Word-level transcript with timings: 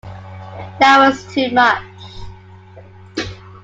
That 0.79 0.97
was 0.97 1.31
too 1.31 1.51
much. 1.51 1.83